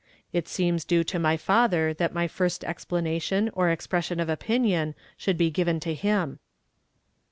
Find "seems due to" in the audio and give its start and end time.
0.47-1.19